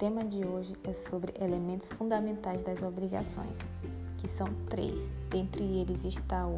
[0.00, 3.70] Tema de hoje é sobre elementos fundamentais das obrigações,
[4.16, 5.12] que são três.
[5.28, 6.56] Dentre eles está o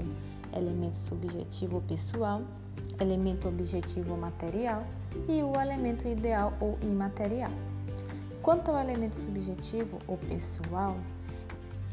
[0.56, 2.42] elemento subjetivo ou pessoal,
[3.00, 4.84] elemento objetivo ou material
[5.28, 7.51] e o elemento ideal ou imaterial.
[8.42, 10.96] Quanto ao elemento subjetivo ou pessoal,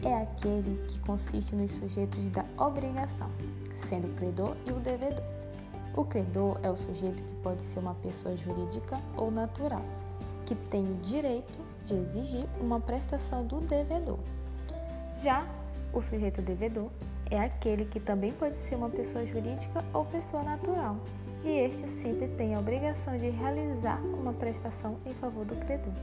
[0.03, 3.31] é aquele que consiste nos sujeitos da obrigação,
[3.75, 5.25] sendo o credor e o devedor.
[5.97, 9.83] O credor é o sujeito que pode ser uma pessoa jurídica ou natural,
[10.49, 14.17] que tem o direito de exigir uma prestação do devedor.
[15.21, 15.47] Já
[15.93, 16.89] o sujeito devedor
[17.29, 20.97] é aquele que também pode ser uma pessoa jurídica ou pessoa natural,
[21.43, 25.93] e este sempre tem a obrigação de realizar uma prestação em favor do credor.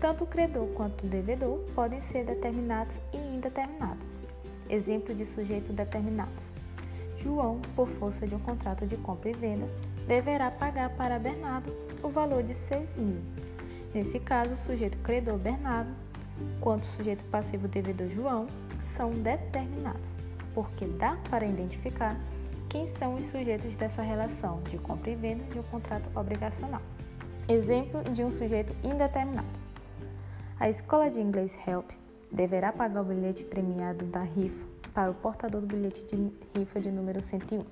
[0.00, 4.06] Tanto o credor quanto o devedor podem ser determinados e indeterminados.
[4.70, 6.52] Exemplo de sujeito determinados.
[7.18, 9.68] João, por força de um contrato de compra e venda,
[10.06, 13.20] deverá pagar para Bernardo o valor de 6 mil.
[13.94, 15.90] Nesse caso, o sujeito credor Bernardo,
[16.60, 18.46] quanto o sujeito passivo devedor João,
[18.84, 20.08] são determinados,
[20.54, 22.16] porque dá para identificar
[22.68, 26.82] quem são os sujeitos dessa relação de compra e venda de um contrato obrigacional.
[27.48, 29.46] Exemplo de um sujeito indeterminado.
[30.58, 31.90] A escola de inglês Help
[32.30, 36.90] deverá pagar o bilhete premiado da rifa para o portador do bilhete de rifa de
[36.90, 37.64] número 101.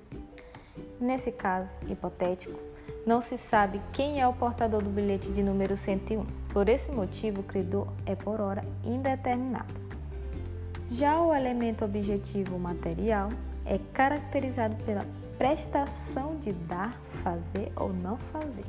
[0.99, 2.59] Nesse caso hipotético,
[3.05, 6.25] não se sabe quem é o portador do bilhete de número 101.
[6.51, 9.73] Por esse motivo, o credor é por hora indeterminado.
[10.89, 13.29] Já o elemento objetivo material
[13.65, 15.05] é caracterizado pela
[15.37, 18.65] prestação de dar, fazer ou não fazer,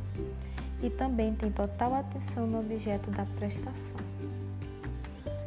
[0.83, 3.97] e também tem total atenção no objeto da prestação.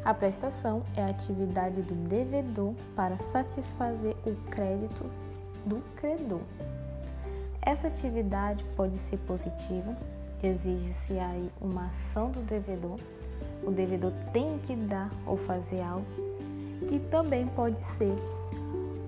[0.04, 5.04] A prestação é a atividade do devedor para satisfazer o crédito
[5.66, 6.40] do credor.
[7.62, 9.96] Essa atividade pode ser positiva,
[10.42, 12.98] exige-se aí uma ação do devedor,
[13.62, 16.06] o devedor tem que dar ou fazer algo,
[16.90, 18.16] e também pode ser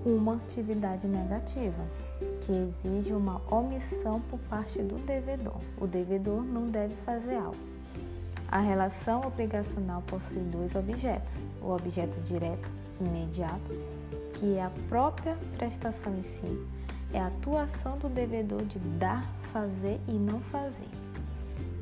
[0.04, 1.82] uma atividade negativa,
[2.40, 5.60] que exige uma omissão por parte do devedor.
[5.80, 7.56] O devedor não deve fazer algo.
[8.48, 12.70] A relação obrigacional possui dois objetos: o objeto direto,
[13.00, 13.72] imediato,
[14.34, 16.62] que é a própria prestação em si,
[17.12, 20.88] é a atuação do devedor de dar, fazer e não fazer.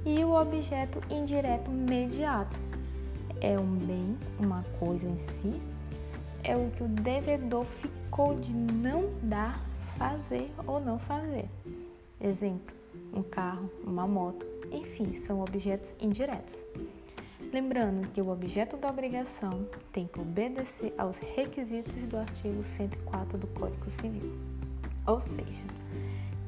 [0.04, 2.58] E o objeto indireto mediato
[3.40, 5.60] é um bem, uma coisa em si,
[6.42, 9.60] é o que o devedor ficou de não dar,
[9.98, 11.48] fazer ou não fazer.
[12.20, 12.74] Exemplo:
[13.12, 16.56] um carro, uma moto, enfim, são objetos indiretos.
[17.52, 23.46] Lembrando que o objeto da obrigação tem que obedecer aos requisitos do artigo 104 do
[23.48, 24.59] Código Civil.
[25.06, 25.62] Ou seja,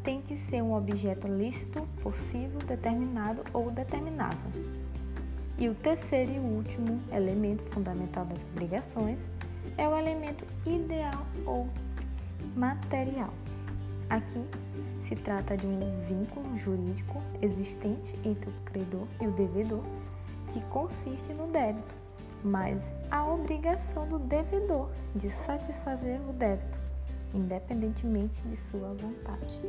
[0.02, 4.50] tem que ser um objeto lícito, possível, determinado ou determinável.
[5.58, 9.28] E o terceiro e último elemento fundamental das obrigações
[9.76, 11.68] é o elemento ideal ou
[12.56, 13.32] material.
[14.10, 14.44] Aqui
[15.00, 19.82] se trata de um vínculo jurídico existente entre o credor e o devedor,
[20.48, 21.94] que consiste no débito,
[22.44, 26.78] mas a obrigação do devedor de satisfazer o débito,
[27.34, 29.60] independentemente de sua vontade.